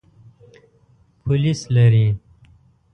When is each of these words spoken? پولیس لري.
پولیس 1.21 1.59
لري. 1.75 2.05